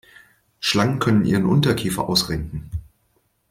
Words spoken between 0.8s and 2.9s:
können ihren Unterkiefer ausrenken.